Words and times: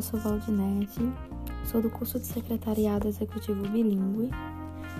eu 0.00 0.02
sou 0.02 0.18
Valdinete, 0.18 0.98
sou 1.62 1.82
do 1.82 1.90
curso 1.90 2.18
de 2.18 2.24
Secretariado 2.24 3.06
Executivo 3.06 3.68
Bilingue 3.68 4.30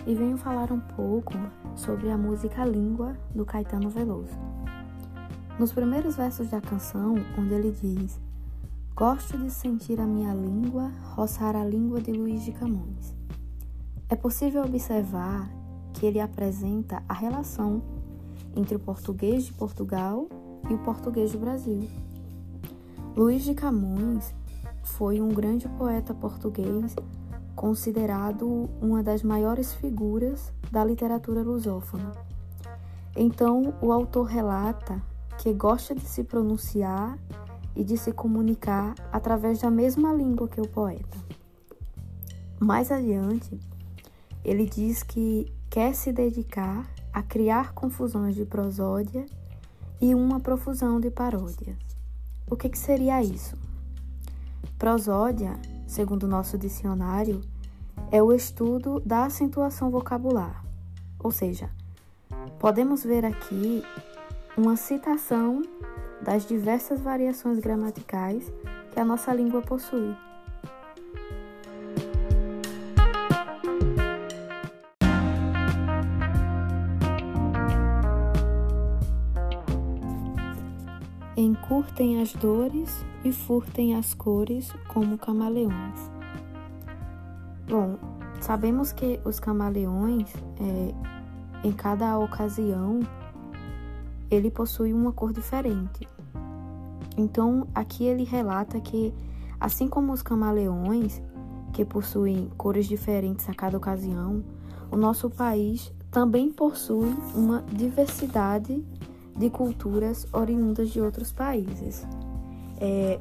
e 0.07 0.15
venho 0.15 0.37
falar 0.37 0.71
um 0.71 0.79
pouco 0.79 1.33
sobre 1.75 2.11
a 2.11 2.19
música 2.19 2.67
Língua 2.67 3.17
do 3.35 3.47
Caetano 3.47 3.89
Veloso. 3.89 4.39
Nos 5.59 5.73
primeiros 5.73 6.17
versos 6.17 6.51
da 6.51 6.61
canção, 6.61 7.15
onde 7.39 7.55
ele 7.55 7.73
diz: 7.73 8.21
Gosto 8.95 9.39
de 9.39 9.51
sentir 9.51 9.99
a 9.99 10.07
minha 10.07 10.35
língua 10.35 10.93
roçar 11.15 11.57
a 11.57 11.65
língua 11.65 11.99
de 11.99 12.13
Luiz 12.13 12.45
de 12.45 12.53
Camões. 12.53 13.17
É 14.07 14.15
possível 14.15 14.63
observar 14.63 15.51
que 15.95 16.05
ele 16.05 16.21
apresenta 16.21 17.03
a 17.09 17.15
relação 17.15 17.83
entre 18.55 18.77
o 18.77 18.79
português 18.79 19.47
de 19.47 19.55
Portugal 19.55 20.29
e 20.69 20.75
o 20.75 20.79
português 20.81 21.33
do 21.33 21.39
Brasil. 21.39 21.89
Luiz 23.17 23.45
de 23.45 23.55
Camões 23.55 24.35
foi 24.91 25.21
um 25.21 25.29
grande 25.29 25.69
poeta 25.69 26.13
português, 26.13 26.95
considerado 27.55 28.69
uma 28.81 29.03
das 29.03 29.23
maiores 29.23 29.73
figuras 29.75 30.53
da 30.71 30.85
literatura 30.85 31.43
lusófona. 31.43 32.13
Então, 33.17 33.75
o 33.81 33.93
autor 33.93 34.25
relata 34.25 35.03
que 35.39 35.53
gosta 35.53 35.95
de 35.95 36.07
se 36.07 36.23
pronunciar 36.23 37.19
e 37.75 37.83
de 37.83 37.97
se 37.97 38.13
comunicar 38.13 38.95
através 39.13 39.61
da 39.61 39.71
mesma 39.71 40.13
língua 40.13 40.49
que 40.49 40.61
o 40.61 40.69
poeta. 40.69 41.19
Mais 42.59 42.93
adiante, 42.93 43.59
ele 44.45 44.67
diz 44.67 45.03
que 45.03 45.53
quer 45.71 45.95
se 45.95 46.13
dedicar 46.13 46.87
a 47.13 47.23
criar 47.23 47.73
confusões 47.73 48.35
de 48.35 48.45
prosódia 48.45 49.25
e 50.01 50.15
uma 50.15 50.41
profusão 50.41 51.01
de 51.01 51.11
paródias. 51.11 51.79
O 52.49 52.57
que, 52.57 52.69
que 52.69 52.79
seria 52.79 53.23
isso? 53.23 53.70
Prosódia, 54.79 55.59
segundo 55.87 56.27
nosso 56.27 56.57
dicionário, 56.57 57.41
é 58.11 58.23
o 58.23 58.33
estudo 58.33 59.01
da 59.01 59.25
acentuação 59.25 59.91
vocabular, 59.91 60.65
ou 61.19 61.31
seja, 61.31 61.71
podemos 62.59 63.05
ver 63.05 63.25
aqui 63.25 63.83
uma 64.57 64.77
citação 64.77 65.63
das 66.23 66.47
diversas 66.47 67.01
variações 67.01 67.59
gramaticais 67.59 68.53
que 68.93 69.01
a 69.01 69.05
nossa 69.05 69.33
língua 69.33 69.63
possui. 69.63 70.15
Encurtem 81.41 82.21
as 82.21 82.35
dores 82.35 83.03
e 83.25 83.33
furtem 83.33 83.95
as 83.95 84.13
cores 84.13 84.71
como 84.89 85.17
camaleões. 85.17 86.11
Bom, 87.67 87.97
sabemos 88.43 88.93
que 88.93 89.19
os 89.25 89.41
camaleões, 89.41 90.31
é, 90.61 91.67
em 91.67 91.73
cada 91.73 92.19
ocasião, 92.19 93.01
ele 94.31 94.51
possui 94.51 94.93
uma 94.93 95.13
cor 95.13 95.33
diferente. 95.33 96.07
Então, 97.17 97.67
aqui 97.75 98.05
ele 98.05 98.25
relata 98.25 98.79
que, 98.79 99.15
assim 99.59 99.89
como 99.89 100.13
os 100.13 100.21
camaleões, 100.21 101.23
que 101.73 101.87
possuem 101.87 102.51
cores 102.59 102.87
diferentes 102.87 103.49
a 103.49 103.55
cada 103.55 103.79
ocasião, 103.79 104.45
o 104.91 104.97
nosso 104.97 105.31
país 105.31 105.91
também 106.11 106.53
possui 106.53 107.17
uma 107.35 107.65
diversidade 107.73 108.85
de 109.41 109.49
culturas 109.49 110.27
oriundas 110.35 110.91
de 110.91 111.01
outros 111.01 111.33
países. 111.33 112.07
É, 112.79 113.19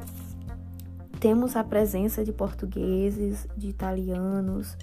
temos 1.17 1.55
a 1.55 1.63
presença 1.63 2.25
de 2.25 2.33
portugueses, 2.33 3.47
de 3.55 3.69
italianos, 3.69 4.77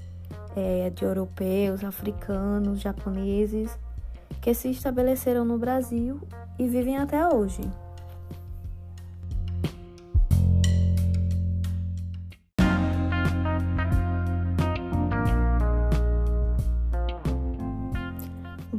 é, 0.56 0.88
de 0.88 1.05
europeus, 1.05 1.84
africanos, 1.84 2.81
japoneses, 2.81 3.71
que 4.41 4.55
se 4.55 4.71
estabeleceram 4.71 5.44
no 5.44 5.59
Brasil 5.59 6.21
e 6.59 6.66
vivem 6.66 6.97
até 6.97 7.28
hoje. 7.28 7.61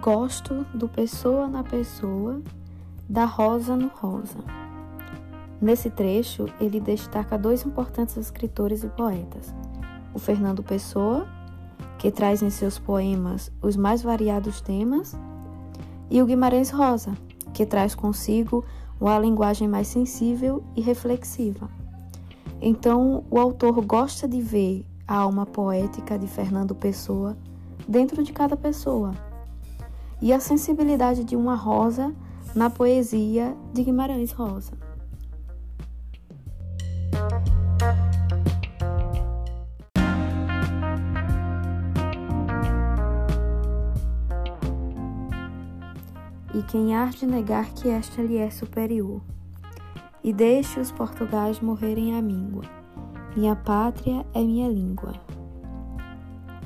Gosto 0.09 0.66
do 0.73 0.88
pessoa 0.88 1.50
na 1.50 1.66
pessoa, 1.66 2.41
da 3.09 3.25
rosa 3.25 3.75
no 3.75 3.90
rosa. 3.90 4.38
Nesse 5.59 5.90
trecho, 5.90 6.45
ele 6.62 6.79
destaca 6.79 7.38
dois 7.38 7.66
importantes 7.66 8.16
escritores 8.16 8.85
e 8.85 8.88
poetas: 8.88 9.53
o 10.13 10.18
Fernando 10.18 10.63
Pessoa, 10.63 11.28
que 12.00 12.09
traz 12.09 12.41
em 12.41 12.50
seus 12.50 12.79
poemas 12.79 13.51
os 13.62 13.75
mais 13.75 14.01
variados 14.01 14.62
temas, 14.62 15.13
e 16.09 16.22
o 16.22 16.25
Guimarães 16.25 16.69
Rosa, 16.69 17.12
que 17.53 17.66
traz 17.66 17.94
consigo 17.94 18.63
uma 19.01 19.19
linguagem 19.19 19.68
mais 19.68 19.88
sensível 19.88 20.63
e 20.74 20.79
reflexiva. 20.79 21.69
Então, 22.62 23.25
o 23.29 23.38
autor 23.38 23.85
gosta 23.85 24.25
de 24.25 24.39
ver 24.39 24.85
a 25.06 25.18
alma 25.18 25.45
poética 25.45 26.18
de 26.18 26.28
Fernando 26.28 26.74
Pessoa 26.74 27.38
dentro 27.85 28.24
de 28.24 28.31
cada 28.31 28.56
pessoa 28.56 29.26
e 30.22 30.33
a 30.33 30.39
sensibilidade 30.39 31.23
de 31.23 31.35
uma 31.35 31.55
rosa 31.55 32.13
na 32.55 32.69
poesia 32.69 33.55
de 33.73 33.83
Guimarães 33.83 34.31
Rosa. 34.31 34.73
E 46.53 46.63
quem 46.63 46.95
há 46.95 47.06
de 47.06 47.27
negar 47.27 47.72
que 47.73 47.88
esta 47.88 48.22
lhe 48.22 48.38
é 48.38 48.50
superior? 48.50 49.22
E 50.23 50.33
deixe 50.33 50.79
os 50.79 50.91
portugais 50.91 51.59
morrerem 51.59 52.17
à 52.17 52.22
míngua. 52.22 52.63
Minha 53.35 53.56
pátria 53.56 54.25
é 54.33 54.41
minha 54.41 54.67
língua. 54.67 55.13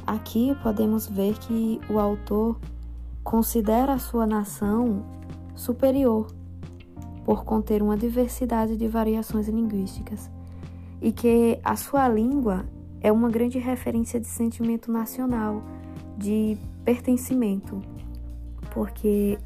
Aqui 0.08 0.56
podemos 0.64 1.08
ver 1.08 1.38
que 1.40 1.82
o 1.90 2.00
autor 2.00 2.58
considera 3.24 3.94
a 3.94 4.00
sua 4.00 4.26
nação 4.26 5.06
superior 5.56 6.28
por 7.24 7.44
conter 7.44 7.82
uma 7.82 7.96
diversidade 7.96 8.76
de 8.76 8.88
variações 8.88 9.48
linguísticas 9.48 10.30
e 11.02 11.12
que 11.12 11.60
a 11.64 11.76
sua 11.76 12.08
língua 12.08 12.66
é 13.00 13.12
uma 13.12 13.30
grande 13.30 13.58
referência 13.58 14.20
de 14.20 14.28
sentimento 14.28 14.92
nacional, 14.92 15.64
de 16.18 16.58
pertencimento, 16.84 17.82
porque 18.72 19.40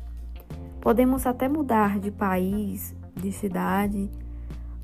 podemos 0.82 1.26
até 1.26 1.48
mudar 1.48 2.00
de 2.00 2.12
país, 2.12 2.96
de 3.16 3.32
cidade, 3.32 4.10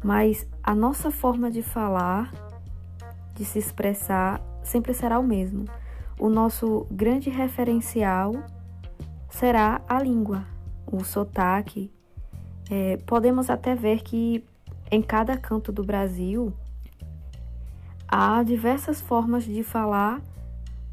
mas 0.04 0.48
a 0.64 0.74
nossa 0.74 1.12
forma 1.12 1.52
de 1.52 1.62
falar, 1.62 2.34
de 3.36 3.44
se 3.44 3.60
expressar, 3.60 4.42
sempre 4.64 4.94
será 4.94 5.20
o 5.20 5.24
mesmo. 5.24 5.66
O 6.18 6.30
nosso 6.30 6.88
grande 6.90 7.30
referencial 7.30 8.34
será 9.32 9.82
a 9.88 10.00
língua, 10.00 10.46
o 10.86 11.04
sotaque. 11.04 11.92
É, 12.70 12.98
podemos 13.06 13.50
até 13.50 13.74
ver 13.74 14.02
que 14.04 14.46
em 14.92 15.02
cada 15.02 15.38
canto 15.38 15.72
do 15.72 15.84
Brasil 15.84 16.54
há 18.08 18.44
diversas 18.44 19.02
formas 19.02 19.46
de 19.46 19.64
falar 19.64 20.22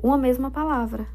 uma 0.02 0.16
mesma 0.16 0.50
palavra. 0.50 1.06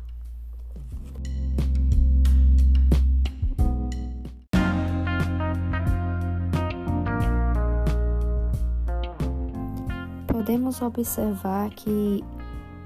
Podemos 10.28 10.81
observar 10.81 11.70
que 11.70 12.22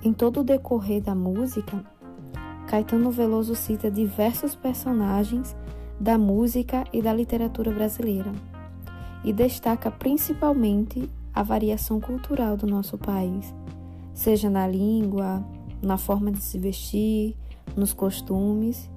em 0.04 0.13
todo 0.13 0.42
o 0.42 0.44
decorrer 0.44 1.01
da 1.01 1.16
música 1.16 1.84
Caetano 2.68 3.10
Veloso 3.10 3.56
cita 3.56 3.90
diversos 3.90 4.54
personagens 4.54 5.56
da 5.98 6.18
música 6.18 6.84
e 6.92 7.02
da 7.02 7.14
literatura 7.14 7.72
brasileira 7.72 8.31
e 9.24 9.31
destaca 9.31 9.90
principalmente 9.90 11.10
a 11.34 11.42
variação 11.42 12.02
cultural 12.02 12.58
do 12.58 12.68
nosso 12.68 12.98
país, 12.98 13.56
seja 14.14 14.50
na 14.50 14.68
língua, 14.68 15.44
na 15.81 15.98
forma 15.98 16.31
de 16.31 16.42
se 16.42 16.60
vestir, 16.60 17.36
nos 17.75 17.94
costumes 17.94 18.90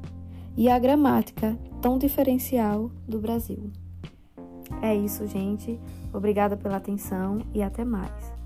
e 0.56 0.68
a 0.68 0.78
gramática 0.78 1.56
tão 1.80 1.96
diferencial 1.96 2.90
do 3.06 3.20
Brasil. 3.20 3.70
É 4.82 4.94
isso, 4.94 5.26
gente. 5.26 5.78
Obrigada 6.12 6.56
pela 6.56 6.76
atenção 6.76 7.38
e 7.54 7.62
até 7.62 7.84
mais. 7.84 8.39